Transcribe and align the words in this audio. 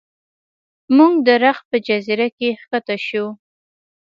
موږ 0.97 1.13
د 1.27 1.29
رخ 1.43 1.57
په 1.69 1.77
جزیره 1.87 2.27
کې 2.37 2.47
ښکته 2.61 2.95
شو. 3.07 3.25